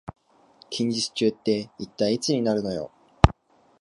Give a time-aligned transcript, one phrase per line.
[0.71, 2.89] 近日中って一体いつになるのよ